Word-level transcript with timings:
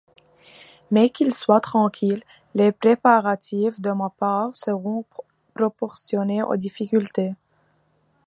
Mais 0.89 1.11
qu'il 1.11 1.31
soit 1.31 1.59
tranquille, 1.59 2.23
les 2.55 2.71
préparatifs 2.71 3.79
de 3.81 3.91
ma 3.91 4.09
part 4.09 4.57
seront 4.57 5.05
proportionnés 5.53 6.41
aux 6.41 6.57
difficultés. 6.57 7.35